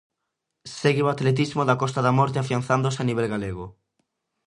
Segue 0.79 1.01
o 1.05 1.11
atletismo 1.15 1.61
da 1.65 1.79
Costa 1.81 2.01
da 2.03 2.15
Morte 2.19 2.37
afianzándose 2.39 2.99
a 3.01 3.07
nivel 3.09 3.27
galego. 3.33 3.65